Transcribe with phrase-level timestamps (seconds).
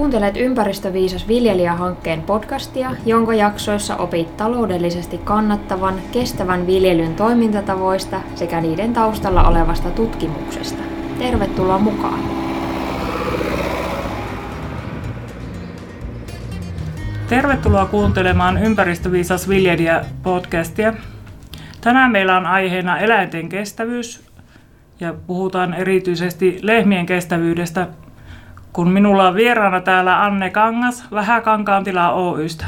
[0.00, 9.48] Kuuntelet Ympäristöviisas viljelijähankkeen podcastia, jonka jaksoissa opit taloudellisesti kannattavan, kestävän viljelyn toimintatavoista sekä niiden taustalla
[9.48, 10.82] olevasta tutkimuksesta.
[11.18, 12.20] Tervetuloa mukaan!
[17.28, 20.94] Tervetuloa kuuntelemaan Ympäristöviisas viljelijä podcastia.
[21.80, 24.30] Tänään meillä on aiheena eläinten kestävyys
[25.00, 27.86] ja puhutaan erityisesti lehmien kestävyydestä
[28.72, 32.66] kun minulla on vieraana täällä Anne Kangas Vähäkankaan tila Oystä.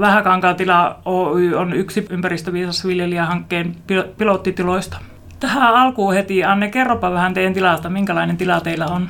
[0.00, 3.76] Vähäkankaan tila Oy on yksi ympäristöviisas viljelijähankkeen
[4.18, 4.98] pilottitiloista.
[5.40, 7.90] Tähän alkuun heti, Anne, kerropa vähän teidän tilasta.
[7.90, 9.08] Minkälainen tila teillä on?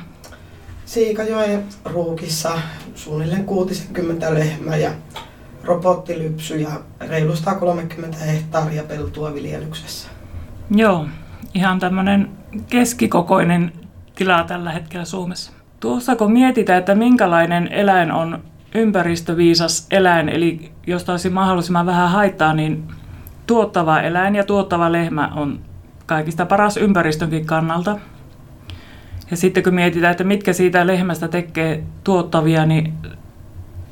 [0.85, 2.51] Siikajoen ruukissa
[2.95, 4.91] suunnilleen 60 lehmää ja
[5.63, 6.69] robottilypsy ja
[7.07, 10.09] reilu 130 hehtaaria peltua viljelyksessä.
[10.71, 11.07] Joo,
[11.53, 12.29] ihan tämmöinen
[12.69, 13.71] keskikokoinen
[14.15, 15.51] tila tällä hetkellä Suomessa.
[15.79, 18.43] Tuossa kun mietitään, että minkälainen eläin on
[18.75, 22.83] ympäristöviisas eläin, eli jos olisi mahdollisimman vähän haittaa, niin
[23.47, 25.59] tuottava eläin ja tuottava lehmä on
[26.05, 27.99] kaikista paras ympäristönkin kannalta.
[29.31, 32.93] Ja sitten kun mietitään, että mitkä siitä lehmästä tekee tuottavia, niin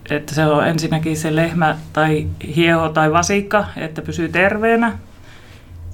[0.09, 4.97] että se on ensinnäkin se lehmä tai hieho tai vasikka, että pysyy terveenä.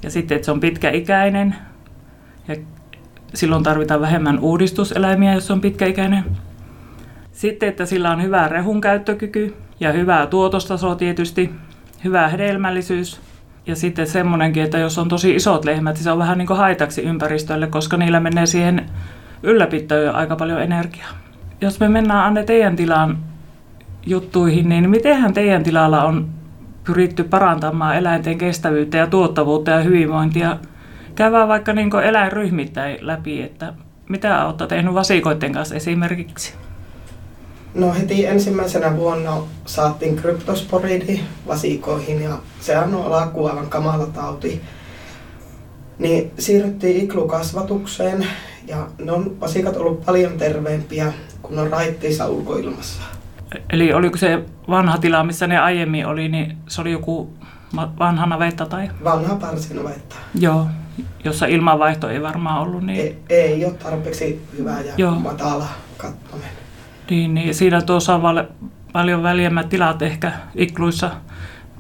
[0.04, 1.56] Ja sitten, että se on pitkäikäinen.
[2.48, 2.56] Ja
[3.34, 6.24] silloin tarvitaan vähemmän uudistuseläimiä, jos on pitkäikäinen.
[7.32, 11.52] Sitten, että sillä on hyvä rehun käyttökyky ja hyvää tuotostaso tietysti,
[12.04, 13.22] hyvä hedelmällisyys.
[13.68, 16.58] Ja sitten semmoinenkin, että jos on tosi isot lehmät, niin se on vähän niin kuin
[16.58, 18.86] haitaksi ympäristölle, koska niillä menee siihen
[19.44, 21.10] ylläpitoon aika paljon energiaa.
[21.62, 23.18] Jos me mennään Anne teidän tilan
[24.06, 26.30] juttuihin, niin mitenhän teidän tilalla on
[26.84, 30.58] pyritty parantamaan eläinten kestävyyttä ja tuottavuutta ja hyvinvointia–
[31.16, 33.74] käydään vaikka niin eläinryhmittäin läpi, että
[34.10, 36.54] mitä olette tehnyt vasikoiden kanssa esimerkiksi?
[37.74, 44.62] No heti ensimmäisenä vuonna saatiin kryptosporidi vasikoihin ja sehän on alkuun aivan kamala tauti.
[46.00, 48.28] Niin siirryttiin iklukasvatukseen
[48.68, 53.02] ja ne on vasikat ollut paljon terveempiä, kun on raittiissa ulkoilmassa.
[53.70, 57.34] Eli oliko se vanha tila, missä ne aiemmin oli, niin se oli joku
[58.00, 58.90] vanha navetta tai?
[59.04, 60.16] Vanha parsinavetta.
[60.40, 60.68] Joo,
[61.24, 63.00] jossa ilmanvaihto ei varmaan ollut niin...
[63.00, 65.16] Ei, ei ole tarpeeksi hyvä ja Joo.
[65.16, 65.68] matala
[65.98, 66.50] kattonen.
[67.10, 68.48] Niin, niin siinä tuossa on
[68.94, 71.12] paljon väljemmät tilat ehkä ikluissa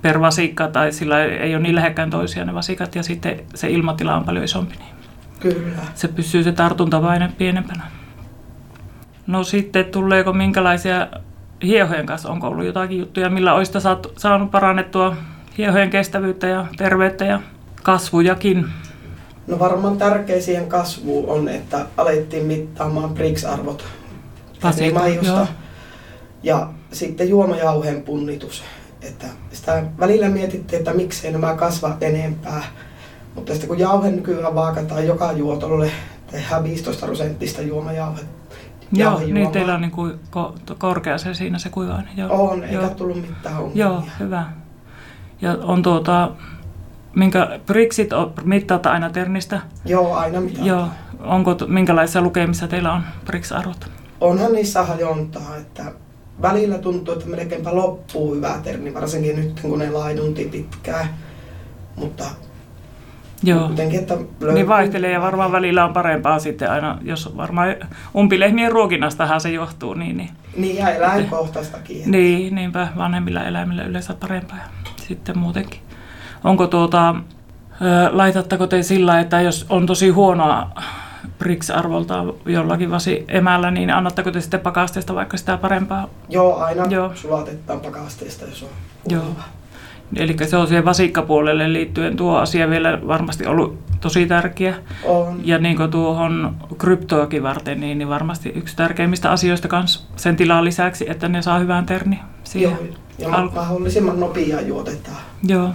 [0.01, 4.15] per vasikka, tai sillä ei ole niin lähekkään toisia ne vasikat, ja sitten se ilmatila
[4.15, 4.75] on paljon isompi.
[4.75, 4.93] Niin
[5.39, 5.81] Kyllä.
[5.95, 7.83] Se pysyy se tartuntavaine pienempänä.
[9.27, 11.07] No sitten tuleeko minkälaisia
[11.63, 13.73] hiehojen kanssa, onko ollut jotakin juttuja, millä olisi
[14.17, 15.15] saanut parannettua
[15.57, 17.39] hiehojen kestävyyttä ja terveyttä ja
[17.83, 18.65] kasvujakin?
[19.47, 23.83] No varmaan tärkeä siihen kasvuun on, että alettiin mittaamaan BRICS-arvot
[24.93, 25.47] majusta.
[26.43, 28.63] Ja sitten juomajauheen punnitus.
[29.01, 32.63] Että sitä välillä mietittiin, että miksei nämä kasva enempää.
[33.35, 35.91] Mutta sitten kun jauhe nykyään vaakataan joka juotolle,
[36.31, 38.19] tehdään 15 prosenttista juomajauhe.
[38.91, 42.17] Joo, niin teillä on niin kuin ko- korkea se siinä se kuivainen.
[42.17, 42.49] Joo.
[42.49, 42.89] On, eikä Joo.
[42.89, 43.85] tullut mitään ongelmia.
[43.85, 44.45] Joo, hyvä.
[45.41, 46.31] Ja on tuota,
[47.15, 48.09] minkä Brixit
[48.43, 49.61] mittaatte aina Ternistä?
[49.85, 50.67] Joo, aina mitataan.
[50.67, 50.87] Joo.
[51.19, 53.89] Onko, minkälaisia lukemissa teillä on Brix-arvot?
[54.21, 55.83] Onhan niissä hajontaa, että
[56.41, 61.07] välillä tuntuu, että melkeinpä loppuu hyvä terni, varsinkin nyt kun ne laidunti pitkään.
[61.95, 62.25] Mutta
[63.43, 63.67] Joo.
[63.67, 64.53] Kuitenkin, että löytyy...
[64.53, 67.75] Niin vaihtelee ja varmaan välillä on parempaa sitten aina, jos varmaan
[68.15, 69.93] umpilehmien ruokinnastahan se johtuu.
[69.93, 71.97] Niin, niin, niin ja eläinkohtaistakin.
[71.97, 72.09] Että...
[72.09, 74.63] Niin, niinpä vanhemmilla eläimillä yleensä parempaa ja
[75.07, 75.79] sitten muutenkin.
[76.43, 77.15] Onko tuota,
[78.11, 80.69] laitatteko te sillä, että jos on tosi huonoa
[81.39, 86.09] BRICS-arvolta jollakin vasi emällä, niin annatteko te sitten pakasteesta vaikka sitä parempaa?
[86.29, 87.11] Joo, aina Joo.
[87.15, 88.69] sulatetaan pakasteesta, jos on
[89.09, 89.35] Joo.
[90.15, 94.75] Eli se on siihen vasikkapuolelle liittyen tuo asia vielä varmasti ollut tosi tärkeä.
[95.03, 95.41] On.
[95.43, 100.65] Ja niin kuin tuohon kryptoakin varten, niin, niin varmasti yksi tärkeimmistä asioista kans sen tilan
[100.65, 102.71] lisäksi, että ne saa hyvän terni siihen.
[102.71, 103.55] Joo, ja alku.
[103.55, 105.17] mahdollisimman nopeaa juotetaan.
[105.47, 105.69] Joo.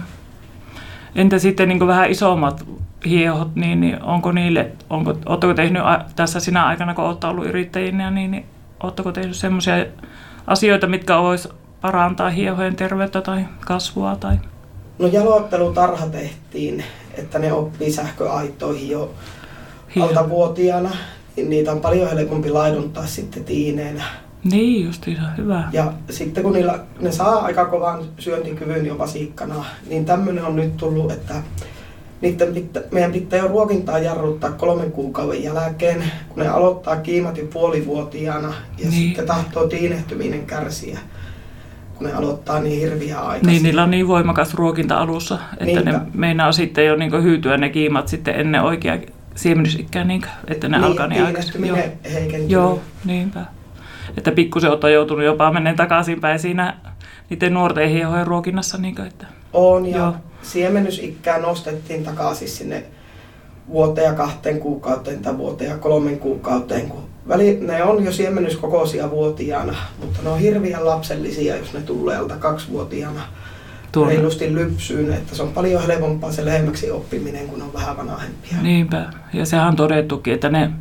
[1.15, 2.65] Entä sitten niin vähän isommat
[3.05, 5.83] hiehot, niin, niin onko niille, onko, oletteko tehnyt
[6.15, 8.45] tässä sinä aikana, kun olette ollut yrittäjinä, niin, niin
[8.83, 9.85] oletteko tehnyt sellaisia
[10.47, 11.49] asioita, mitkä olisi
[11.81, 14.15] parantaa hiehojen terveyttä tai kasvua?
[14.15, 14.37] Tai?
[14.99, 16.83] No jaloittelutarha tehtiin,
[17.13, 19.11] että ne oppii sähköaittoihin jo
[19.95, 20.09] Hieno.
[20.09, 20.89] altavuotiaana.
[21.35, 24.03] Niin niitä on paljon helpompi laiduntaa sitten tiineenä.
[24.43, 25.69] Niin, justiinsa, hyvä.
[25.73, 30.77] Ja sitten kun niillä, ne saa aika kovan syöntikyvyn jo vasikkana, niin tämmöinen on nyt
[30.77, 31.35] tullut, että
[32.21, 37.45] niiden pitää, meidän pitää jo ruokintaa jarruttaa kolmen kuukauden jälkeen, kun ne aloittaa kiimat jo
[37.53, 38.91] puolivuotiaana ja niin.
[38.91, 40.99] sitten tahtoo tiinehtyminen kärsiä
[41.99, 43.47] kun ne aloittaa niin hirviä aikaisin.
[43.47, 45.91] Niin, niillä on niin voimakas ruokinta alussa, että Niinpä.
[45.91, 48.97] ne meinaa sitten jo niin hyytyä ne kiimat sitten ennen oikeaa
[49.35, 51.67] siemenysikää, niin, että ne niin, alkaa niin aikaisin.
[51.67, 51.77] Joo.
[52.11, 52.49] heikentyy.
[52.49, 53.45] Joo, niinpä.
[54.17, 56.77] Että pikkusen on joutunut jopa menneen takaisinpäin siinä
[57.29, 58.77] niiden nuorten hiehojen ruokinnassa.
[58.77, 60.15] Niin kuin, että, on ja joo.
[60.41, 62.83] siemenysikää nostettiin takaisin sinne
[63.69, 69.11] vuoteen ja kahteen kuukauteen tai vuoteen ja kolmen kuukauteen, kun väli, ne on jo siemenyskokoisia
[69.11, 73.21] vuotiaana, mutta ne on hirveän lapsellisia, jos ne tulee alta kaksivuotiaana
[73.91, 74.13] Tuonne.
[74.13, 78.61] reilusti lypsyyn, että se on paljon helpompaa se lehmäksi oppiminen, kun on vähän vanhempia.
[78.61, 80.71] Niinpä, ja sehän on todettukin, että ne,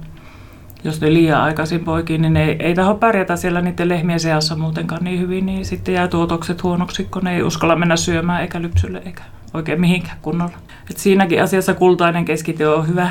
[0.85, 4.57] jos ne liian aikaisin poikiin, niin ne ei, ei taho pärjätä siellä niiden lehmien seassa
[4.57, 8.63] muutenkaan niin hyvin, niin sitten jää tuotokset huonoksi, kun ne ei uskalla mennä syömään eikä
[8.63, 9.23] lypsylle eikä
[9.55, 10.59] oikein mihinkään kunnolla.
[10.91, 13.11] Et siinäkin asiassa kultainen keskityö on hyvä.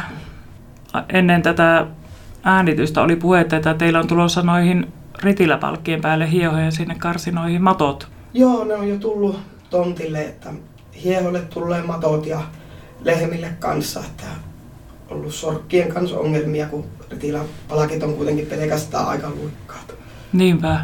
[1.10, 1.86] Ennen tätä
[2.44, 4.94] äänitystä oli puhetta, että teillä on tulossa noihin
[5.24, 8.08] ritiläpalkkien päälle hiehoja sinne karsinoihin matot.
[8.34, 9.40] Joo, ne on jo tullut
[9.70, 10.50] tontille, että
[11.04, 12.42] hieholle tulee matot ja
[13.04, 14.24] lehmille kanssa, että
[15.10, 19.96] ollut sorkkien kanssa ongelmia, kun ritiläpalkit on kuitenkin pelkästään aika luikkaat.
[20.34, 20.80] Niinpä.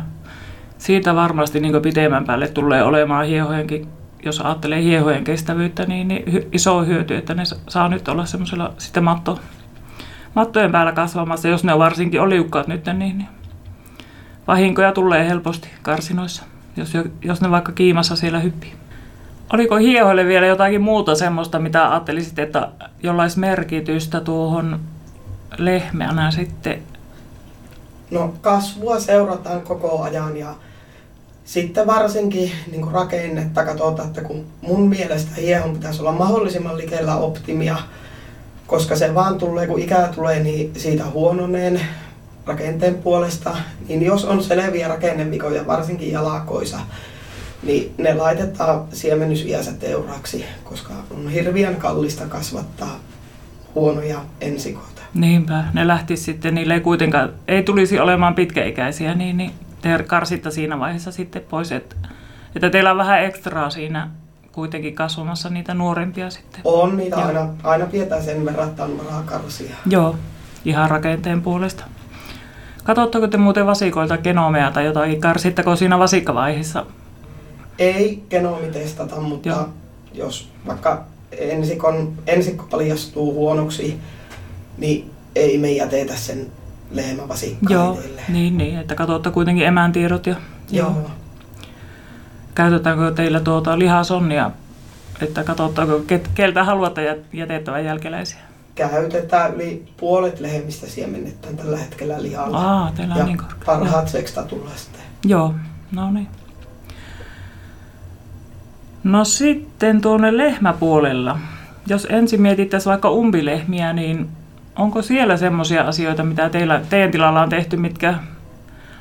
[0.77, 3.87] Siitä varmasti niin pitemmän päälle tulee olemaan hiehojenkin,
[4.25, 9.03] jos ajattelee hiehojen kestävyyttä, niin, niin iso hyöty, että ne saa nyt olla semmoisella sitten
[9.03, 9.39] matto,
[10.35, 13.27] mattojen päällä kasvamassa, jos ne on varsinkin oliukkaat nyt, niin, niin
[14.47, 16.43] vahinkoja tulee helposti karsinoissa,
[16.77, 18.73] jos, jos ne vaikka kiimassa siellä hyppii.
[19.53, 22.69] Oliko hiehoille vielä jotakin muuta semmoista, mitä ajattelisit, että
[23.03, 24.79] jollaisi merkitystä tuohon
[25.57, 26.83] lehmänä sitten?
[28.11, 30.55] No kasvua seurataan koko ajan ja
[31.45, 37.75] sitten varsinkin niin rakennetta katsotaan, että kun mun mielestä hiehon pitäisi olla mahdollisimman likellä optimia,
[38.67, 41.81] koska se vaan tulee, kun ikä tulee, niin siitä huononeen
[42.45, 43.57] rakenteen puolesta,
[43.87, 46.79] niin jos on selviä rakennemikoja, varsinkin jalakoisa,
[47.63, 52.99] niin ne laitetaan siemenysiänsä teuraksi, koska on hirviän kallista kasvattaa
[53.75, 55.01] huonoja ensikoita.
[55.13, 59.51] Niinpä, ne lähti sitten, niille ei kuitenkaan, ei tulisi olemaan pitkäikäisiä, niin, niin
[59.81, 61.95] te karsitta siinä vaiheessa sitten pois, että,
[62.55, 64.09] että teillä on vähän ekstraa siinä
[64.51, 66.61] kuitenkin kasvamassa niitä nuorempia sitten.
[66.63, 69.75] On niitä aina, aina pidetään sen verran, että on varaa karsia.
[69.85, 70.15] Joo,
[70.65, 71.83] ihan rakenteen puolesta.
[72.83, 75.21] Katsotteko te muuten vasikoilta genomea tai jotain?
[75.21, 76.85] Karsitteko siinä vasikkavaiheessa?
[77.79, 79.69] Ei genomi testata, mutta Joo.
[80.13, 83.99] jos vaikka ensikon, ensikko paljastuu huonoksi,
[84.77, 86.47] niin ei me jätetä sen
[86.91, 90.27] lehmävasikkaan Joo, niin, niin, että katsotte kuitenkin emäntiedot.
[90.27, 90.35] Ja,
[90.71, 90.89] joo.
[90.89, 91.11] joo.
[92.55, 94.51] Käytetäänkö teillä tuota lihasonnia,
[95.21, 96.01] että katsotaanko
[96.33, 98.39] keltä haluatte jätettävän jälkeläisiä?
[98.75, 102.57] Käytetään yli puolet lehmistä siemennetään tällä hetkellä lihalla.
[102.57, 105.01] Aa, teillä on ja niin parhaat seksta tulee sitten.
[105.25, 105.53] Joo,
[105.91, 106.27] no niin.
[109.03, 111.39] No sitten tuonne lehmäpuolella.
[111.87, 114.29] Jos ensin mietittäisiin vaikka umbilehmiä, niin
[114.75, 118.15] onko siellä semmoisia asioita, mitä teillä, teidän tilalla on tehty, mitkä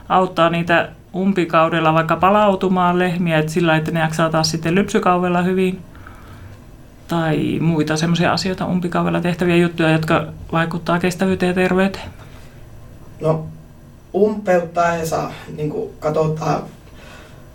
[0.09, 5.81] auttaa niitä umpikaudella vaikka palautumaan lehmiä, että sillä että ne jaksaa taas sitten lypsykaudella hyvin?
[7.09, 12.11] Tai muita semmoisia asioita umpikaudella tehtäviä juttuja, jotka vaikuttaa kestävyyteen ja terveyteen?
[13.21, 13.47] No
[14.15, 16.63] umpeuttaessa niin katsotaan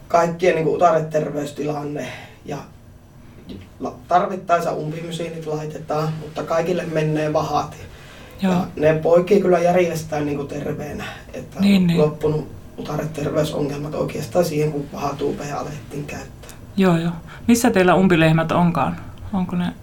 [0.07, 2.07] kaikkien niin utareterveystilanne
[2.47, 2.57] ja
[4.07, 7.75] tarvittaessa umpimysiinit laitetaan, mutta kaikille menee vahat.
[8.41, 8.53] Joo.
[8.53, 11.99] Ja ne poikii kyllä järjestää niin kuin terveenä, että niin, niin.
[11.99, 16.51] loppunut utareterveysongelmat oikeastaan siihen, kun vahatuupeja alettiin käyttää.
[16.77, 17.11] Joo, joo.
[17.47, 18.97] Missä teillä umpilehmät onkaan?
[19.33, 19.73] Onko ne...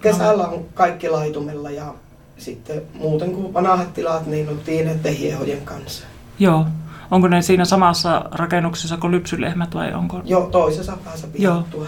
[0.00, 1.94] Kesällä on kaikki laitumella ja
[2.38, 6.04] sitten muuten kuin vanhat tilat, niin on tiineiden hiehojen kanssa.
[6.38, 6.66] Joo.
[7.10, 10.20] Onko ne siinä samassa rakennuksessa kuin lypsylehmät vai onko?
[10.24, 11.80] Joo, toisessa päässä pidettua.
[11.80, 11.86] Joo.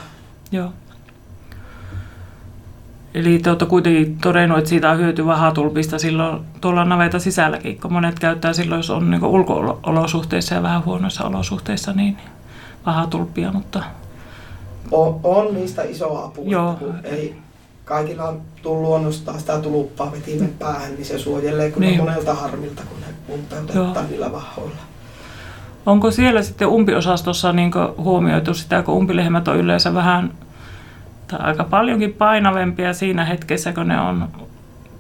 [0.53, 0.73] Joo.
[3.15, 7.93] Eli te olette kuitenkin todennut, että siitä on hyöty vahatulpista silloin tuolla naveta sisälläkin, kun
[7.93, 12.17] monet käyttää silloin, jos on niin ulko-olosuhteissa ja vähän huonoissa olosuhteissa, niin
[12.87, 13.83] vahatulppia, mutta...
[14.91, 16.79] On, on niistä iso apu, Joo.
[17.05, 17.37] Ei
[17.85, 22.01] kaikilla tuu luonnostaan sitä tuluppaa vetimen päähän, niin se suojelee kyllä niin.
[22.01, 24.92] monelta harmilta, kun ne umpeutetaan niillä vahoilla.
[25.87, 30.33] Onko siellä sitten umpiosastossa niin huomioitu sitä, kun umpilehmät on yleensä vähän
[31.29, 34.29] tai aika paljonkin painavempia siinä hetkessä, kun ne on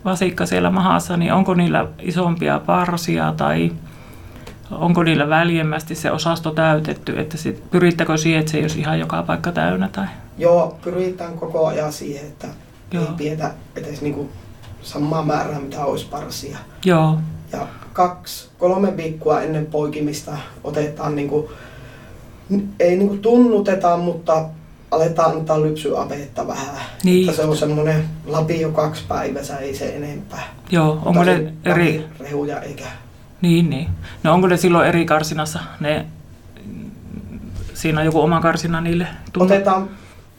[0.05, 3.73] vasikka siellä mahassa, niin onko niillä isompia parsia tai
[4.71, 9.01] onko niillä väljemmästi se osasto täytetty, että sit, pyrittäkö siihen, että se ei olisi ihan
[9.01, 9.89] joka paikka täynnä?
[9.93, 10.07] Tai?
[10.39, 12.49] Joo, pyritään koko ajan siihen, että
[12.93, 13.05] Joo.
[13.05, 14.31] ei pietä edes niinku
[14.83, 16.59] samaa määrää, mitä olisi parsia.
[16.85, 17.19] Joo.
[17.53, 20.32] Ja kaksi, kolme viikkoa ennen poikimista
[20.64, 21.52] otetaan, niinku,
[22.80, 24.44] ei niinku tunnuteta, mutta
[24.90, 26.76] aletaan antaa lypsyavetta vähän.
[27.04, 27.28] Niin.
[27.28, 30.42] Että se on semmoinen lapio kaksi päivässä, ei se enempää.
[30.70, 32.06] Joo, onko ne eri...
[32.20, 32.84] Rehuja eikä...
[33.42, 33.88] Niin, niin.
[34.22, 35.61] No onko ne silloin eri karsinassa?
[35.80, 36.06] Ne...
[37.75, 39.06] Siinä on joku oma karsina niille?
[39.32, 39.54] Tunne?
[39.54, 39.88] Otetaan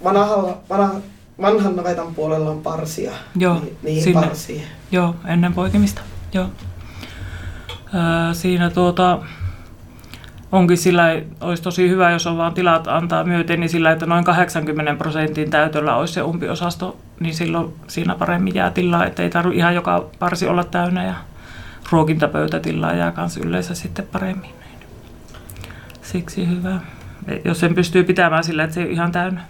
[0.03, 0.95] vanhalla, vanha,
[1.41, 3.11] vanhan navetan puolella on parsia.
[3.35, 4.21] Joo, ni, niihin sinne.
[4.21, 4.63] parsiin.
[4.91, 6.01] Joo, ennen poikimista.
[6.33, 6.49] Joo.
[8.33, 9.19] Siinä tuota,
[10.51, 11.03] onkin sillä,
[11.41, 15.49] olisi tosi hyvä, jos on vaan tilat antaa myöten, niin sillä, että noin 80 prosentin
[15.49, 20.05] täytöllä olisi se umpiosasto, niin silloin siinä paremmin jää tilaa, että ei tarvitse ihan joka
[20.19, 21.13] parsi olla täynnä ja
[21.91, 24.49] ruokintapöytätilaa jää myös yleensä sitten paremmin.
[26.01, 26.79] Siksi hyvä.
[27.45, 29.41] Jos sen pystyy pitämään sillä, että se ei ihan täynnä.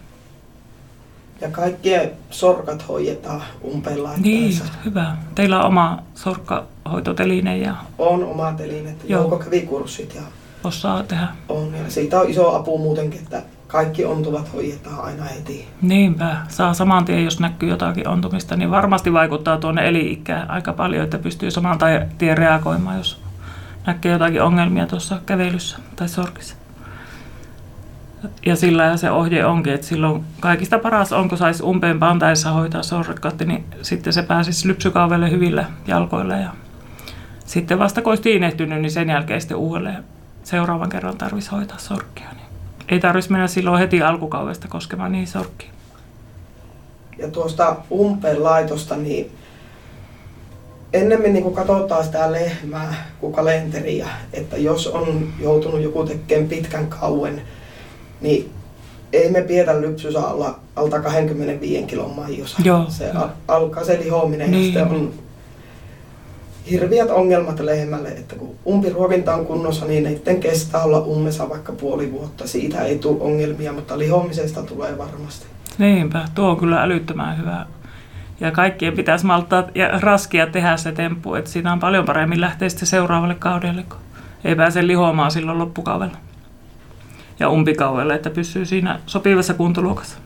[1.43, 5.17] Ja kaikkien sorkat hoidetaan umpeen Niin, hyvä.
[5.35, 7.75] Teillä on oma sorkkahoitoteline ja...
[7.97, 8.95] On oma teline.
[9.07, 10.21] Jouko kävi kurssit ja
[10.63, 11.27] osaa tehdä.
[11.49, 15.67] On, ja siitä on iso apu muutenkin, että kaikki ontuvat hoidetaan aina heti.
[15.81, 21.03] Niinpä, saa saman tien, jos näkyy jotakin ontumista, niin varmasti vaikuttaa tuonne eli-ikään aika paljon,
[21.03, 21.77] että pystyy saman
[22.17, 23.21] tien reagoimaan, jos
[23.85, 26.55] näkee jotakin ongelmia tuossa kävelyssä tai sorkissa.
[28.45, 32.83] Ja sillä se ohje onkin, että silloin kaikista paras on, kun saisi umpeen pantaessa hoitaa
[32.83, 36.35] sorkatti, niin sitten se pääsisi lypsykaavelle hyvillä jalkoilla.
[36.35, 36.49] Ja
[37.45, 40.03] sitten vasta kun olisi tiinehtynyt, niin sen jälkeen sitten uudelleen
[40.43, 42.29] seuraavan kerran tarvitsisi hoitaa sorkkia.
[42.33, 42.45] Niin
[42.89, 45.71] ei tarvitsisi mennä silloin heti alkukaudesta koskemaan niihin sorkkiin.
[47.17, 49.31] Ja tuosta umpeen laitosta, niin
[50.93, 57.41] ennemmin niin katsotaan sitä lehmää kuin kalenteria, että jos on joutunut joku tekemään pitkän kauen,
[58.23, 58.51] niin
[59.13, 62.61] ei me pietä lypsyssä alla alta 25 kilon maijossa.
[62.63, 63.29] Joo, se jo.
[63.47, 64.73] alkaa se lihominen niin.
[64.73, 65.13] ja sitten on
[66.71, 72.11] hirviät ongelmat lehmälle, että kun umpiruokinta on kunnossa, niin niiden kestää olla ummessa vaikka puoli
[72.11, 72.47] vuotta.
[72.47, 75.45] Siitä ei tule ongelmia, mutta lihomisesta tulee varmasti.
[75.77, 77.65] Niinpä, tuo on kyllä älyttömän hyvä.
[78.39, 82.69] Ja kaikkien pitäisi malttaa ja raskia tehdä se temppu, että siinä on paljon paremmin lähteä
[82.69, 83.99] sitten seuraavalle kaudelle, kun
[84.43, 86.17] ei pääse lihoamaan silloin loppukaudella
[87.39, 90.17] ja umpikaudella, että pysyy siinä sopivassa kuntoluokassa.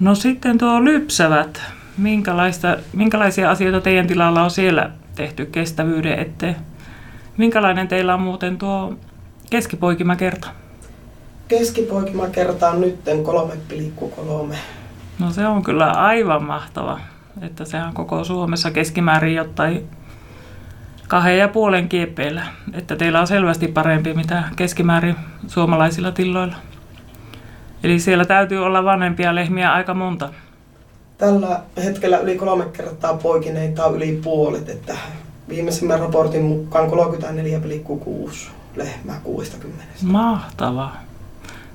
[0.00, 1.62] No sitten tuo lypsävät
[1.98, 6.56] minkälaista, minkälaisia asioita teidän tilalla on siellä tehty kestävyyden eteen?
[7.36, 8.94] Minkälainen teillä on muuten tuo
[9.50, 10.48] keskipoikimakerta?
[11.48, 13.00] Keskipoikimakerta on nyt
[14.50, 14.56] 3,3.
[15.18, 17.00] No se on kyllä aivan mahtava.
[17.42, 19.88] Että sehän on koko Suomessa keskimäärin jotain
[21.08, 22.42] kahden ja puolen kiepeillä.
[22.72, 25.16] Että teillä on selvästi parempi mitä keskimäärin
[25.46, 26.56] suomalaisilla tilloilla.
[27.84, 30.28] Eli siellä täytyy olla vanhempia lehmiä aika monta
[31.22, 34.96] tällä hetkellä yli kolme kertaa poikineita on yli puolet, että
[35.48, 39.84] viimeisimmän raportin mukaan 34,6 lehmää 60.
[40.02, 40.96] Mahtavaa.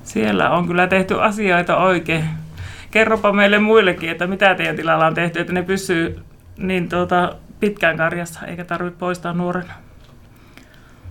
[0.04, 2.24] Siellä on kyllä tehty asioita oikein.
[2.90, 6.18] Kerropa meille muillekin, että mitä teidän tilalla on tehty, että ne pysyy
[6.58, 9.72] niin tuota, pitkään karjassa, eikä tarvitse poistaa nuorena.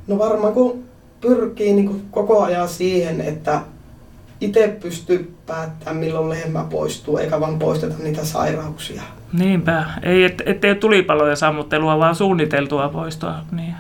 [0.08, 0.84] No varmaan kun
[1.22, 3.62] pyrkii niin koko ajan siihen, että
[4.42, 9.02] itse pysty päättämään, milloin lehmä poistuu, eikä vaan poisteta niitä sairauksia.
[9.34, 9.86] Niinpä.
[10.04, 13.36] Ei, et, ettei ole tulipaloja sammuttelua, vaan suunniteltua poistoa.
[13.52, 13.76] Niin.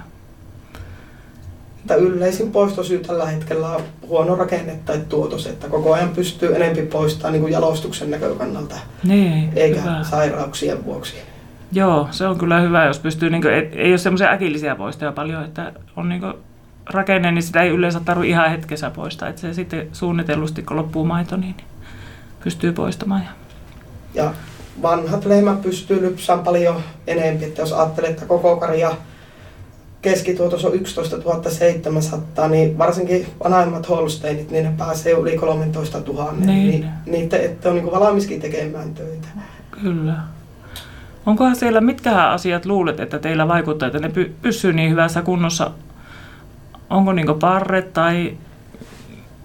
[1.79, 6.81] Että yleisin poistosyy tällä hetkellä on huono rakenne tai tuotos, että koko ajan pystyy enempi
[6.81, 10.03] poistamaan niin kuin jalostuksen näkökannalta, niin, eikä hyvä.
[10.03, 11.15] sairauksien vuoksi.
[11.71, 15.11] Joo, se on kyllä hyvä, jos pystyy, niin kuin, et, ei ole semmoisia äkillisiä poistoja
[15.11, 16.33] paljon, että on niin kuin,
[16.89, 19.29] rakenne, niin sitä ei yleensä tarvitse ihan hetkessä poistaa.
[19.29, 21.55] Että se sitten suunnitellusti, kun loppuu maito, niin
[22.43, 23.27] pystyy poistamaan.
[24.13, 24.33] Ja
[24.81, 27.43] vanhat lehmät pystyy lypsään paljon enemmän.
[27.43, 28.91] Että jos ajattelee, että koko karja
[30.01, 31.17] keskituotos on 11
[31.49, 36.31] 700, niin varsinkin vanhemmat Holsteinit, niin ne pääsee yli 13 000.
[36.31, 36.45] Niin.
[36.45, 39.27] niin niitä ette on niin valmiskin tekemään töitä.
[39.71, 40.13] Kyllä.
[41.27, 45.71] Onkohan siellä, mitkä asiat luulet, että teillä vaikuttaa, että ne py- pysyy niin hyvässä kunnossa
[46.89, 48.37] onko niin parret tai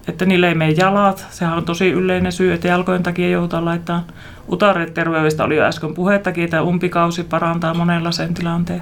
[0.07, 1.25] että niille ei mene jalat.
[1.29, 4.07] Sehän on tosi yleinen syy, että jalkojen takia joutuu laittaa.
[4.51, 8.81] Utareterveydestä oli jo äsken puhettakin, että umpikausi parantaa monella sen tilanteen.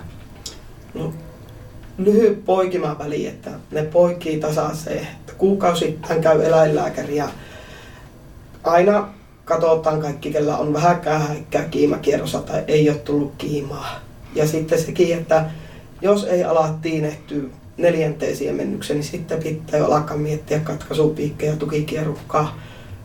[0.94, 1.14] No,
[1.98, 5.08] lyhyt poikimaväli, että ne poikii tasaiseen.
[5.38, 7.30] Kuukausittain käy eläinlääkäri ja
[8.64, 9.08] aina
[9.52, 14.00] katsotaan kaikki, kellä on vähäkään häikkää kiimakierrossa tai ei ole tullut kiimaa.
[14.36, 15.46] Ja sitten sekin, että
[16.02, 17.44] jos ei ala tiinehtyä
[17.78, 22.58] neljänteen siemennykseen, niin sitten pitää jo alkaa miettiä katkaisupiikkejä, tukikierukkaa.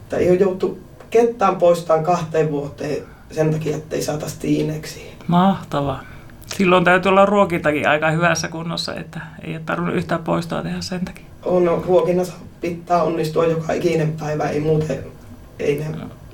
[0.09, 0.79] Tai ei ole joutu
[1.11, 5.13] kettaan poistaan kahteen vuoteen sen takia, ettei saataisi tiineksi.
[5.27, 6.03] Mahtavaa.
[6.47, 11.05] Silloin täytyy olla ruokintakin aika hyvässä kunnossa, että ei ole tarvinnut yhtään poistoa tehdä sen
[11.05, 11.25] takia.
[11.45, 15.16] On, ruokinnassa pitää onnistua joka ikinen päivä, ei muuten
[15.59, 15.87] ei ne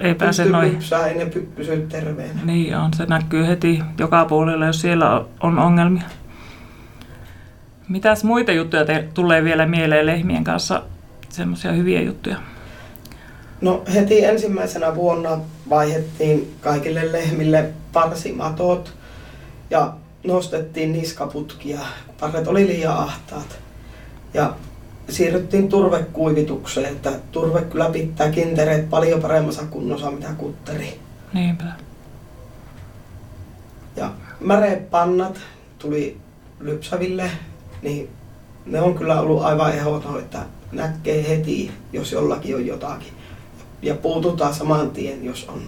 [0.03, 0.73] ei pääse noin.
[0.73, 1.27] Lypsää, ei ne
[1.57, 2.41] pysy terveenä.
[2.45, 6.03] Niin on, se näkyy heti joka puolella, jos siellä on ongelmia.
[7.89, 10.83] Mitäs muita juttuja te tulee vielä mieleen lehmien kanssa,
[11.29, 12.37] semmoisia hyviä juttuja?
[13.61, 15.39] No heti ensimmäisenä vuonna
[15.71, 18.95] vaihettiin kaikille lehmille parsimatot
[19.71, 19.93] ja
[20.25, 21.79] nostettiin niskaputkia,
[22.21, 23.59] parret oli liian ahtaat.
[24.35, 24.55] Ja
[25.09, 31.01] siirryttiin turvekuivitukseen, että turve kyllä pitää kintereet paljon paremmassa kunnossa mitä kutteri.
[31.33, 31.65] Niinpä.
[33.97, 35.41] Ja märepannat
[35.79, 36.17] tuli
[36.61, 37.31] lypsäville,
[37.83, 38.09] niin
[38.67, 40.39] ne on kyllä ollut aivan ehdoton, että
[40.73, 43.13] näkee heti, jos jollakin on jotakin.
[43.83, 45.63] Ja puututaan saman tien, jos on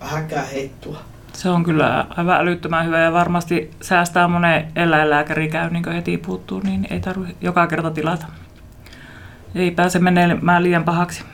[0.00, 0.98] vähäkään heittua.
[1.32, 6.60] Se on kyllä aivan älyttömän hyvä ja varmasti säästää monen eläinlääkäri käy, niin heti puuttuu,
[6.60, 8.26] niin ei tarvitse joka kerta tilata.
[9.54, 11.24] Ei pääse menemään liian pahaksi.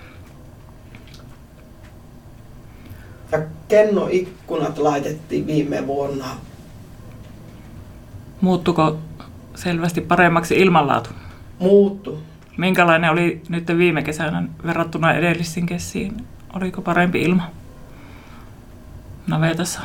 [3.32, 6.26] Ja kennoikkunat laitettiin viime vuonna.
[8.40, 8.98] Muuttuko
[9.54, 11.10] selvästi paremmaksi ilmanlaatu?
[11.58, 12.22] Muuttu.
[12.56, 16.26] Minkälainen oli nyt viime kesänä verrattuna edellisiin kessiin?
[16.54, 17.50] Oliko parempi ilma
[19.26, 19.80] navetassa?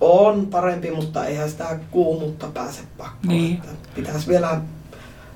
[0.00, 3.28] On parempi, mutta eihän sitä kuumuutta pääse pakkoon.
[3.28, 3.62] Niin.
[3.94, 4.60] Pitäisi vielä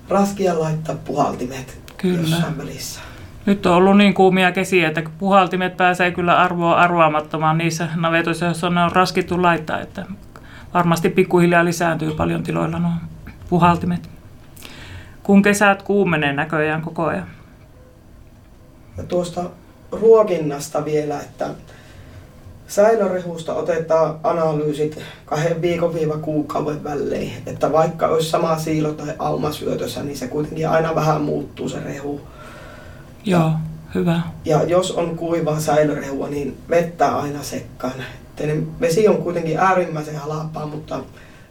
[0.08, 2.36] raskia laittaa puhaltimet Kyllä.
[2.58, 3.00] välissä.
[3.46, 8.66] Nyt on ollut niin kuumia kesiä, että puhaltimet pääsee kyllä arvoa arvaamattomaan niissä navetoissa, joissa
[8.66, 9.80] on raskittu laittaa.
[9.80, 10.06] Että
[10.74, 12.90] varmasti pikkuhiljaa lisääntyy paljon tiloilla nuo
[13.48, 14.10] puhaltimet.
[15.22, 17.28] Kun kesät kuumenee näköjään koko ajan.
[18.96, 19.50] Ja tuosta
[19.92, 21.48] ruokinnasta vielä, että
[22.68, 27.32] säilörehusta otetaan analyysit kahden viikon viiva kuukauden välein.
[27.46, 31.80] Että vaikka olisi sama siilo tai auma syötössä, niin se kuitenkin aina vähän muuttuu se
[31.80, 32.20] rehu.
[33.24, 33.52] Joo, ja,
[33.94, 34.20] hyvä.
[34.44, 37.94] Ja jos on kuivaa säilörehua, niin vettä aina sekkaan.
[38.80, 41.00] Vesi on kuitenkin äärimmäisen halpaa, mutta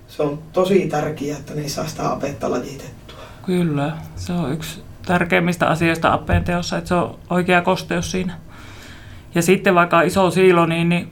[0.08, 3.19] se on tosi tärkeää, että ne saa sitä apetta lajitettua.
[3.45, 8.34] Kyllä, se on yksi tärkeimmistä asioista appeen teossa, että se on oikea kosteus siinä.
[9.36, 11.10] Ja sitten vaikka iso siilo, niin, niin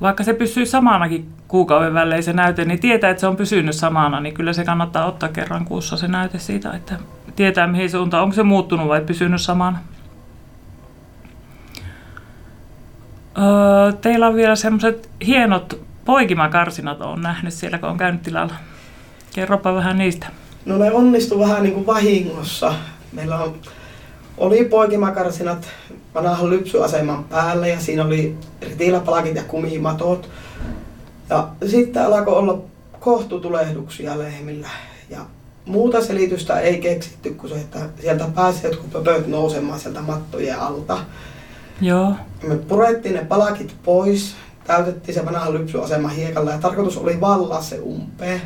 [0.00, 4.20] vaikka se pysyy samanakin kuukauden välein se näyte, niin tietää, että se on pysynyt samana,
[4.20, 6.96] niin kyllä se kannattaa ottaa kerran kuussa se näyte siitä, että
[7.36, 9.78] tietää mihin suuntaan, onko se muuttunut vai pysynyt samana.
[13.38, 18.54] Öö, teillä on vielä semmoiset hienot poikimakarsinat, on nähnyt siellä, kun on käynyt tilalla.
[19.34, 20.26] Kerropa vähän niistä.
[20.66, 22.74] No ne onnistu vähän niin kuin vahingossa.
[23.12, 23.54] Meillä on,
[24.38, 25.66] oli poikimakarsinat
[26.14, 30.28] vanhan lypsyaseman päälle ja siinä oli ritiläpalakit ja kumimatot.
[31.30, 32.62] Ja sitten alkoi olla
[33.00, 34.68] kohtutulehduksia lehmillä.
[35.10, 35.18] Ja
[35.66, 40.98] muuta selitystä ei keksitty kuin se, että sieltä pääsi jotkut pöpöt nousemaan sieltä mattojen alta.
[41.80, 42.12] Joo.
[42.42, 47.78] Me purettiin ne palakit pois, täytettiin se vanha lypsyasema hiekalla ja tarkoitus oli vallaa se
[47.78, 48.42] umpeen.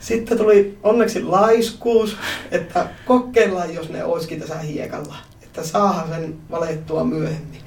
[0.00, 2.16] Sitten tuli onneksi laiskuus,
[2.50, 5.14] että kokeillaan, jos ne olisikin tässä hiekalla
[5.58, 7.60] että saahan sen valettua myöhemmin.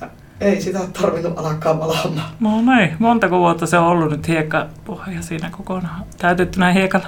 [0.00, 0.08] Ja
[0.40, 2.30] ei sitä tarvinnut alkaa valaamaan.
[2.40, 7.06] No niin, montako vuotta se on ollut nyt hiekkapohja siinä kokonaan täytettynä hiekalla?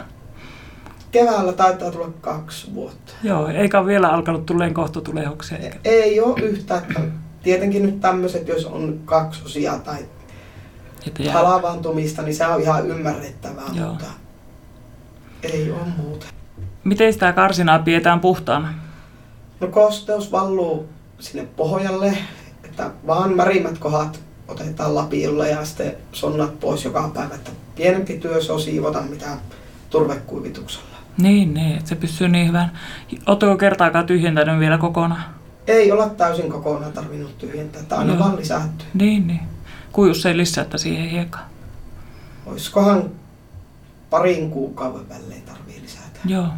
[1.13, 3.13] Keväällä taitaa tulla kaksi vuotta.
[3.23, 5.59] Joo, eikä ole vielä alkanut tulleen kohtotulehuksia.
[5.59, 5.79] Eikä.
[5.85, 6.83] Ei ole yhtä.
[7.43, 9.99] Tietenkin nyt tämmöiset, jos on kaksosia tai
[11.33, 13.89] halavantumista, niin se on ihan ymmärrettävää, Joo.
[13.89, 14.07] mutta
[15.43, 16.27] ei ole muuta.
[16.85, 18.75] Miten sitä karsinaa pidetään puhtaana?
[19.61, 22.19] No kosteus valluu sinne pohjalle,
[22.65, 27.35] että vaan märimmät kohdat otetaan lapiolla ja sitten sonnat pois joka päivä.
[27.35, 29.27] Että pienempi työ se on siivota mitä
[29.91, 30.97] turvekuivituksella.
[31.19, 32.79] Niin, niin, että se pysyy niin hyvän.
[33.27, 35.25] Oletteko kertaakaan tyhjentänyt vielä kokonaan?
[35.67, 38.21] Ei olla täysin kokonaan tarvinnut tyhjentää, aina Joo.
[38.21, 38.85] vaan lisätty.
[38.95, 39.41] Niin, niin.
[39.93, 41.45] Kuinka ei lisätä siihen hiekkaan?
[42.47, 43.11] Olisikohan
[44.17, 46.21] parin kuukauden välein tarvii lisätä.
[46.25, 46.49] Joo.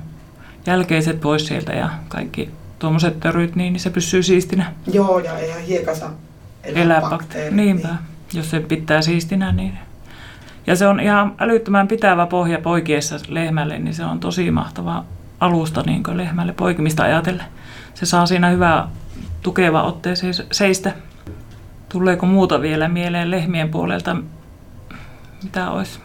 [0.67, 4.73] Jälkeiset pois sieltä ja kaikki tuommoiset töryt, niin se pysyy siistinä.
[4.93, 6.11] Joo, ja eihän hiekassa
[6.65, 7.55] elää bakteerit.
[7.55, 7.99] Niinpä, niin.
[8.35, 9.79] jos se pitää siistinä, niin...
[10.67, 15.05] Ja se on ihan älyttömän pitävä pohja poikiessa lehmälle, niin se on tosi mahtava
[15.41, 17.47] alusta niin lehmälle poikimista ajatellen.
[17.95, 18.89] Se saa siinä hyvää
[19.43, 20.93] tukeva otteeseen seistä.
[21.89, 24.17] Tuleeko muuta vielä mieleen lehmien puolelta?
[25.43, 26.01] Mitä olisi?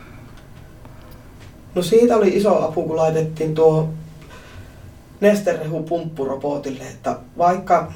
[1.76, 3.90] No siitä oli iso apu, kun laitettiin tuo
[5.22, 7.94] nesterehu pumppurobotille, että vaikka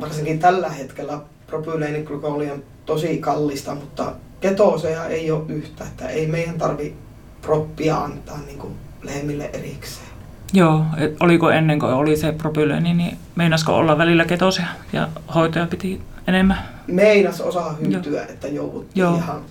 [0.00, 6.58] varsinkin tällä hetkellä propyleeniklykooli on tosi kallista, mutta ketooseja ei ole yhtä, että ei meidän
[6.58, 6.94] tarvi
[7.42, 10.06] proppia antaa niin kuin lehmille erikseen.
[10.52, 15.66] Joo, et oliko ennen kuin oli se propyleeni, niin meinasko olla välillä ketosia ja hoitoja
[15.66, 16.58] piti enemmän?
[16.86, 18.30] Meinas osaa hyytyä, Joo.
[18.30, 19.16] että jouduttiin Joo.
[19.16, 19.42] ihan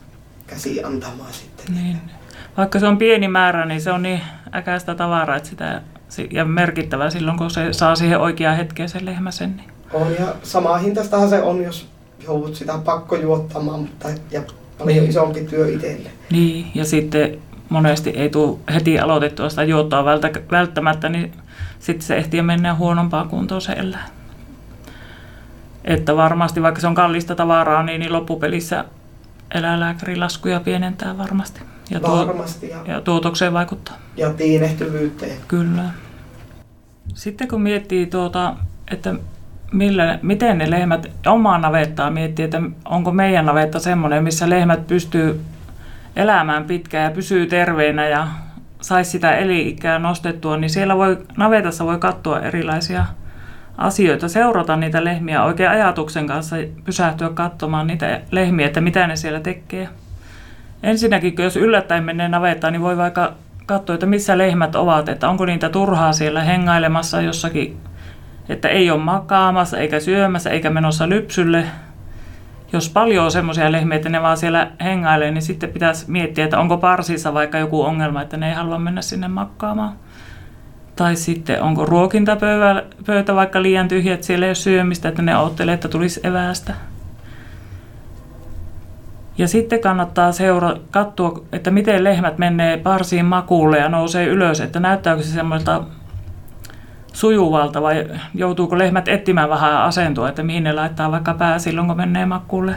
[0.48, 1.76] käsi antamaan sitten.
[1.76, 2.02] Niin.
[2.58, 4.22] Vaikka se on pieni määrä, niin se on niin
[4.54, 5.82] äkäistä tavaraa että sitä,
[6.32, 9.58] ja merkittävää silloin, kun se saa siihen oikeaan hetkeen sen lehmä sen.
[9.58, 9.70] Niin.
[9.94, 11.88] On ja samaa hintaistahan se on, jos
[12.24, 14.42] joudut sitä pakko juottamaan, mutta ja
[14.78, 15.10] paljon niin.
[15.10, 16.10] isompi työ itselle.
[16.32, 17.38] Niin, ja sitten
[17.70, 20.06] monesti ei tule heti aloitettua sitä juottoa
[20.52, 21.34] välttämättä, niin
[21.80, 24.10] sitten se ehtii mennä huonompaan kuntoon se eläin.
[25.84, 28.86] Että varmasti, vaikka se on kallista tavaraa, niin, niin loppupelissä
[29.52, 31.62] eläinlääkärilaskuja pienentää varmasti.
[31.90, 32.70] Ja, varmasti.
[32.70, 33.98] Ja, ja tuotokseen vaikuttaa.
[34.18, 35.38] Ja tiinehtyvyyteen.
[35.48, 35.84] Kyllä.
[37.14, 38.56] Sitten kun miettii tuota,
[38.92, 39.16] että
[39.72, 45.42] millä, miten ne lehmät omaa navettaa miettii, että onko meidän navetta semmoinen, missä lehmät pystyy
[46.16, 48.28] elämään pitkään ja pysyy terveenä ja
[48.82, 53.06] saisi sitä eli-ikää nostettua, niin siellä voi, navetassa voi katsoa erilaisia
[53.78, 59.40] asioita, seurata niitä lehmiä oikein ajatuksen kanssa, pysähtyä katsomaan niitä lehmiä, että mitä ne siellä
[59.40, 59.90] tekee.
[60.86, 63.34] Ensinnäkin, jos yllättäen menee navettaan, niin voi vaikka
[63.66, 67.78] katsoa, että missä lehmät ovat, että onko niitä turhaa siellä hengailemassa jossakin,
[68.50, 71.66] että ei ole makaamassa, eikä syömässä, eikä menossa lypsylle,
[72.74, 76.60] jos paljon on semmoisia lehmiä, että ne vaan siellä hengailee, niin sitten pitäisi miettiä, että
[76.60, 79.94] onko parsissa vaikka joku ongelma, että ne ei halua mennä sinne makkaamaan.
[80.96, 85.74] Tai sitten onko ruokintapöytä vaikka liian tyhjä, että siellä ei ole syömistä, että ne odottelee,
[85.74, 86.74] että tulisi eväästä.
[89.38, 94.80] Ja sitten kannattaa seura- katsoa, että miten lehmät menee parsiin makuulle ja nousee ylös, että
[94.80, 95.84] näyttääkö se semmoilta
[97.14, 101.98] sujuvalta vai joutuuko lehmät etsimään vähän asentoa, että mihin ne laittaa vaikka pää silloin, kun
[101.98, 102.76] menee makkuulle.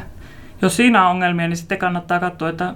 [0.62, 2.74] Jos siinä on ongelmia, niin sitten kannattaa katsoa, että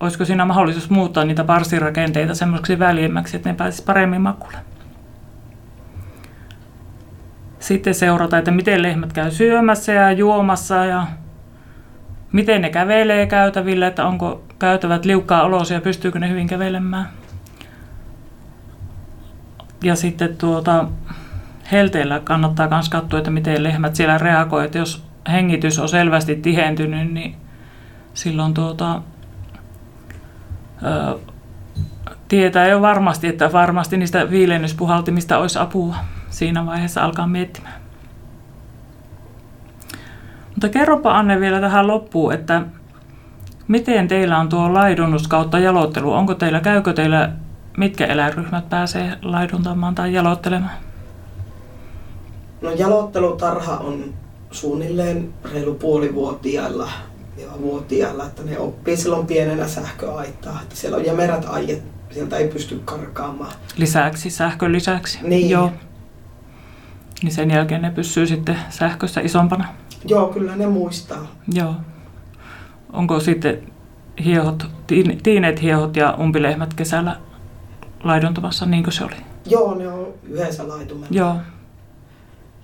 [0.00, 4.58] olisiko siinä mahdollisuus muuttaa niitä parsirakenteita semmoiseksi väljemmäksi, että ne pääsisi paremmin makulle.
[7.58, 11.06] Sitten seurata, että miten lehmät käy syömässä ja juomassa ja
[12.32, 17.08] miten ne kävelee käytävillä, että onko käytävät liukkaa olosia ja pystyykö ne hyvin kävelemään
[19.82, 20.88] ja sitten tuota,
[21.72, 24.66] helteellä kannattaa myös katsoa, että miten lehmät siellä reagoivat.
[24.66, 27.36] Että jos hengitys on selvästi tihentynyt, niin
[28.14, 29.02] silloin tuota,
[30.82, 31.18] ö,
[32.28, 35.96] tietää jo varmasti, että varmasti niistä viilennyspuhaltimista olisi apua
[36.30, 37.77] siinä vaiheessa alkaa miettimään.
[40.58, 42.62] Mutta kerropa Anne vielä tähän loppuun, että
[43.68, 46.12] miten teillä on tuo laidunnus kautta jalottelu?
[46.12, 47.32] Onko teillä, käykö teillä
[47.76, 50.72] mitkä eläinryhmät pääsee laiduntamaan tai jaloittelemaan?
[52.62, 54.04] No jalottelutarha on
[54.50, 56.88] suunnilleen reilu puolivuotiailla
[57.36, 60.60] ja vuotiailla, että ne oppii silloin pienenä sähköaittaa.
[60.62, 63.52] Että siellä on jämerät aiet, sieltä ei pysty karkaamaan.
[63.76, 65.18] Lisäksi, sähkön lisäksi?
[65.22, 65.50] Niin.
[65.50, 65.72] Joo.
[67.22, 69.68] Niin sen jälkeen ne pysyy sitten sähkössä isompana?
[70.04, 71.26] Joo, kyllä ne muistaa.
[71.52, 71.74] Joo.
[72.92, 73.72] Onko sitten
[74.24, 74.66] hiehot,
[75.22, 77.16] tiineet hiehot ja umpilehmät kesällä
[78.04, 79.16] laiduntumassa, niin kuin se oli.
[79.46, 81.06] Joo, ne on yhdessä laitumella.
[81.10, 81.36] Joo.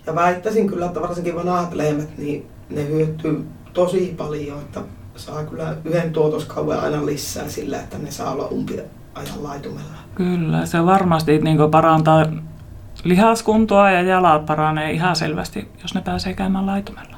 [0.07, 4.81] Ja väittäisin kyllä, että varsinkin vanhat lehmät, niin ne hyötyy tosi paljon, että
[5.17, 8.81] saa kyllä yhden tuotoskauden aina lisää sillä, että ne saa olla umpi
[9.15, 9.95] ajan laitumella.
[10.15, 12.27] Kyllä, se varmasti niin parantaa
[13.05, 17.14] lihaskuntoa ja jalat paranee ihan selvästi, jos ne pääsee käymään laitumella.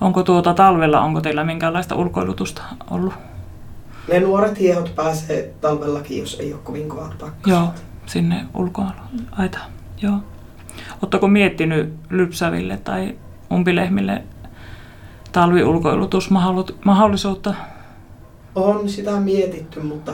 [0.00, 3.14] Onko tuota talvella, onko teillä minkäänlaista ulkoilutusta ollut?
[4.12, 7.46] Ne nuoret hiehot pääsee talvellakin, jos ei ole kovin kovat pakkaset.
[7.46, 7.68] Joo,
[8.06, 8.90] sinne ulkoa
[9.32, 9.58] aita.
[10.02, 10.18] Joo.
[11.02, 13.16] Oletteko miettinyt lypsäville tai
[13.52, 14.22] umpilehmille
[15.32, 17.54] talviulkoilutusmahdollisuutta?
[18.54, 20.12] On sitä mietitty, mutta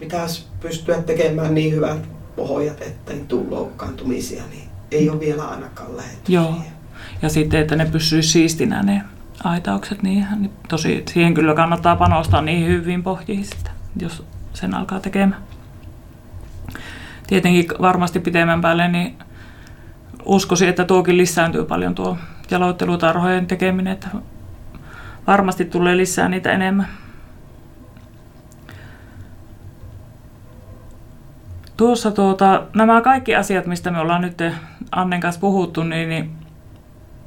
[0.00, 6.32] pitäisi pystyä tekemään niin hyvät pohjat, ettei tule loukkaantumisia, niin ei ole vielä ainakaan lähetty
[6.32, 6.52] Joo.
[6.52, 6.77] Siihen.
[7.22, 9.02] Ja sitten, että ne pysyisi siistinä ne
[9.44, 15.00] aitaukset, niin, niin tosi, siihen kyllä kannattaa panostaa niin hyvin pohjiin sitten, jos sen alkaa
[15.00, 15.42] tekemään.
[17.26, 19.18] Tietenkin varmasti pitemmän päälle niin
[20.24, 22.18] uskoisin, että tuokin lisääntyy paljon tuo
[22.50, 24.08] jaloittelutarhojen tekeminen, että
[25.26, 26.88] varmasti tulee lisää niitä enemmän.
[31.76, 34.38] Tuossa tuota, nämä kaikki asiat, mistä me ollaan nyt
[34.92, 36.37] Annen kanssa puhuttu, niin, niin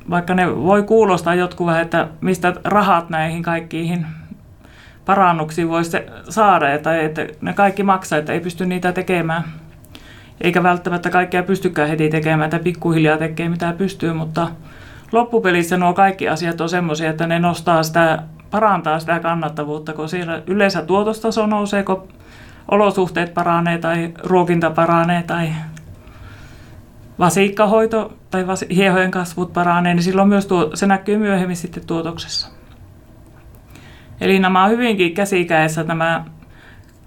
[0.09, 4.05] vaikka ne voi kuulostaa jotkut vähän, että mistä rahat näihin kaikkiin
[5.05, 5.97] parannuksiin voisi
[6.29, 9.43] saada, tai että ne kaikki maksaa, että ei pysty niitä tekemään.
[10.41, 14.47] Eikä välttämättä kaikkea pystykään heti tekemään, että pikkuhiljaa tekee mitä pystyy, mutta
[15.11, 20.41] loppupelissä nuo kaikki asiat on semmoisia, että ne nostaa sitä, parantaa sitä kannattavuutta, kun siellä
[20.47, 22.07] yleensä tuotostaso nousee, kun
[22.71, 25.49] olosuhteet paranee tai ruokinta paranee tai
[27.19, 32.47] vasikkahoito tai hiehojen kasvut paranee, niin silloin myös tuo, se näkyy myöhemmin sitten tuotoksessa.
[34.21, 35.83] Eli nämä on hyvinkin käsikäessä.
[35.83, 36.25] Nämä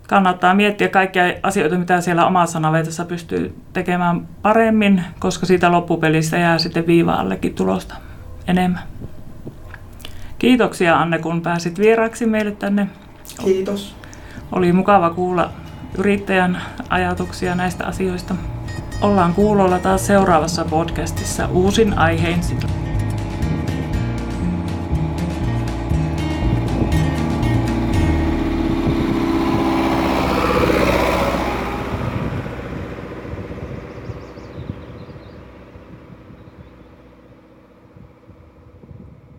[0.09, 6.59] kannattaa miettiä kaikkia asioita, mitä siellä omassa navetassa pystyy tekemään paremmin, koska siitä loppupelistä jää
[6.59, 7.95] sitten viivaallekin tulosta
[8.47, 8.83] enemmän.
[10.39, 12.89] Kiitoksia Anne, kun pääsit vieraaksi meille tänne.
[13.45, 13.97] Kiitos.
[14.53, 15.51] Oli mukava kuulla
[15.99, 18.35] yrittäjän ajatuksia näistä asioista.
[19.01, 22.41] Ollaan kuulolla taas seuraavassa podcastissa uusin aihein.